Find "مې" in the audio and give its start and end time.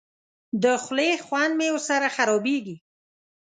1.59-1.67